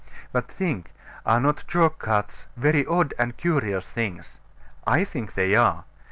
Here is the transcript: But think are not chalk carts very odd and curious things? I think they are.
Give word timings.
But 0.31 0.47
think 0.47 0.93
are 1.27 1.39
not 1.39 1.63
chalk 1.67 1.99
carts 1.99 2.47
very 2.57 2.87
odd 2.87 3.13
and 3.19 3.37
curious 3.37 3.87
things? 3.87 4.39
I 4.87 5.03
think 5.03 5.35
they 5.35 5.53
are. 5.55 5.83